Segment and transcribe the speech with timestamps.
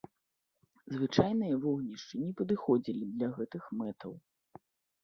[0.95, 4.19] Звычайныя вогнішчы не падыходзілі для гэтых мэтаў.